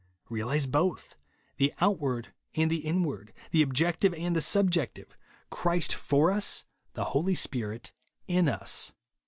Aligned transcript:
Realise 0.29 0.65
both, 0.65 1.15
tfi3 1.59 1.73
outward 1.79 2.33
and 2.55 2.71
the 2.71 2.77
inward; 2.79 3.33
the 3.51 3.61
objective 3.61 4.15
and 4.15 4.35
the 4.35 4.41
subjective; 4.41 5.15
Christ 5.51 5.93
for 5.93 6.31
us, 6.31 6.65
the 6.93 7.03
Holy 7.13 7.35
Spirit 7.35 7.91
in 8.25 8.49
us. 8.49 8.93